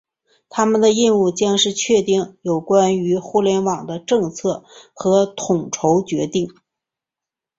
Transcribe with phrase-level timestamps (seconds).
[0.49, 4.63] 他们的任务将是确定有关于互联网的政策
[4.95, 6.51] 和统筹决策。